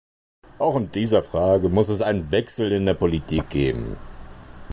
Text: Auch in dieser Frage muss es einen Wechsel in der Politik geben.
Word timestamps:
Auch 0.57 0.77
in 0.77 0.91
dieser 0.91 1.21
Frage 1.21 1.69
muss 1.69 1.89
es 1.89 2.01
einen 2.01 2.31
Wechsel 2.31 2.71
in 2.71 2.87
der 2.87 2.95
Politik 2.95 3.51
geben. 3.51 3.97